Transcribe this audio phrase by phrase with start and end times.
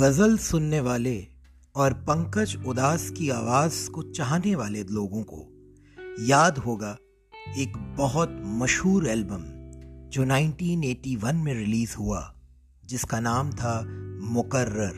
[0.00, 1.26] गज़ल सुनने वाले
[1.74, 5.48] और पंकज उदास की आवाज़ को चाहने वाले लोगों को
[6.20, 6.96] याद होगा
[7.58, 9.42] एक बहुत मशहूर एल्बम
[10.08, 12.34] जो 1981 में रिलीज़ हुआ,
[12.84, 13.84] जिसका नाम था
[14.22, 14.90] मुकर्र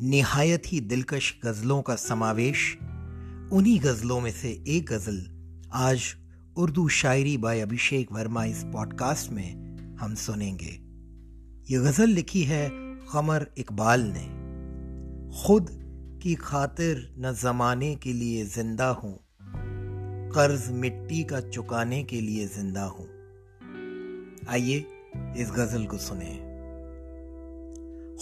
[0.00, 2.78] निहायत ही दिलकश गजलों का समावेश,
[3.52, 5.26] उन्हीं गजलों में से एक गज़ल
[5.72, 6.02] आज
[6.56, 10.80] उर्दू शायरी बाय अभिषेक वर्मा इस पॉडकास्ट में हम सुनेंगे।
[11.74, 14.24] ये गज़ल लिखी है कमर इकबाल ने,
[15.42, 15.68] खुद
[16.22, 19.18] की खातिर न जमाने के लिए ज़िंदा हूँ,
[20.30, 23.06] कर्ज मिट्टी का चुकाने के लिए ज़िंदा हूँ।
[24.48, 24.84] आइए
[25.36, 26.34] इस गज़ल को सुने।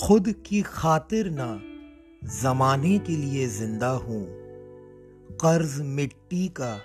[0.07, 1.61] खुद की खातिर न
[2.43, 4.25] जमाने के लिए ज़िंदा हूँ,
[5.41, 6.79] कर्ज मिट्टी का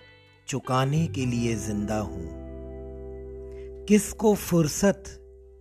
[0.47, 2.27] चुकाने के लिए ज़िंदा हूँ।
[3.86, 5.03] किसको फुर्सत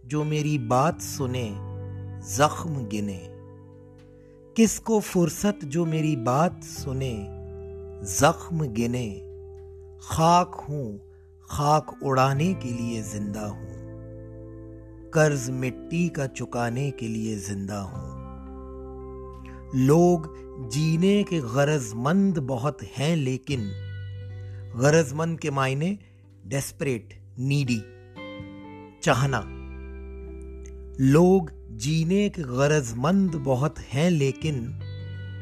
[0.06, 1.48] जो मेरी बात सुने
[2.36, 3.20] जख्म गिने।
[4.56, 7.14] किसको फुर्सत जो मेरी बात सुने,
[8.18, 9.24] जख्म गिने।
[10.02, 10.98] खाक हूँ,
[11.50, 13.68] खाक उड़ाने के लिए ज़िंदा हूँ।
[15.10, 18.18] कर्ज मिट्टी का चुकाने के लिए ज़िंदा हूँ।
[19.74, 20.34] लोग
[20.68, 23.60] जीने के गरजमंद बहुत हैं, लेकिन
[24.76, 25.98] गरजमंद के मायने
[26.46, 27.82] डेस्परेट नीडी
[29.02, 29.57] चाहना।
[31.00, 34.54] लोग जीने के गरजमंद बहुत हैं, लेकिन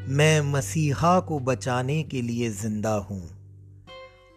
[0.09, 3.21] मैं मसीहा को बचाने के लिए ज़िंदा हूँ।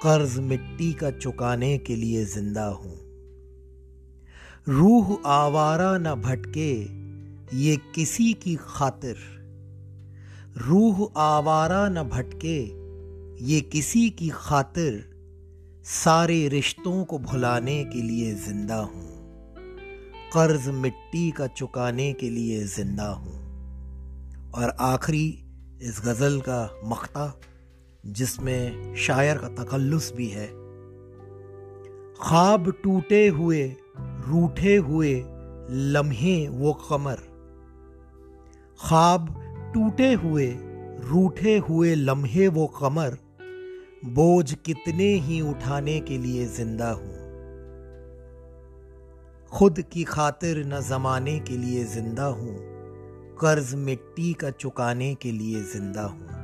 [0.03, 2.95] कर्ज मिट्टी का चुकाने के लिए ज़िंदा हूँ।
[4.69, 6.73] रूह आवारा न भटके,
[7.57, 9.17] ये किसी की खातिर।
[10.57, 12.59] रूह आवारा न भटके,
[13.45, 15.05] ये किसी की खातिर।
[15.85, 19.10] सारे रिश्तों को भुलाने के लिए ज़िंदा हूँ।
[20.37, 23.39] कर्ज मिट्टी का चुकाने के लिए ज़िंदा हूँ।
[24.55, 25.45] और आखिरी
[25.83, 27.41] इस गज़ल का मख्ता,
[28.07, 30.47] जिसमें शायर का तकल्लुस भी है।
[32.23, 33.77] ख्वाब टूटे हुए,
[34.29, 35.25] रूठे हुए
[35.71, 37.19] लम्हे वो कमर।
[38.89, 39.35] ख्वाब
[39.75, 40.57] टूटे हुए,
[41.01, 43.19] रूठे हुए लम्हे वो कमर।
[44.05, 47.20] बोझ कितने ही उठाने के लिए ज़िंदा हूँ।
[49.53, 52.55] खुद की खातिर न जमाने के लिए ज़िंदा हूँ,
[53.41, 56.40] कर्ज मिट्टी का चुकाने के लिए ज़िंदा हूँ।